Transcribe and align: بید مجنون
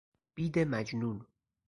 بید 0.35 0.57
مجنون 0.59 1.25